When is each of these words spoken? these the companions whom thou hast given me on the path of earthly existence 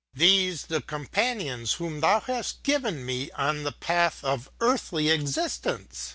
these 0.15 0.65
the 0.65 0.81
companions 0.81 1.73
whom 1.73 1.99
thou 1.99 2.19
hast 2.21 2.63
given 2.63 3.05
me 3.05 3.29
on 3.33 3.61
the 3.61 3.71
path 3.71 4.23
of 4.23 4.49
earthly 4.59 5.09
existence 5.11 6.09